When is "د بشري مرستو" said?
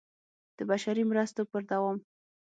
0.57-1.41